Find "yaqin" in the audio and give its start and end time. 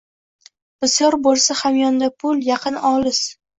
2.51-2.83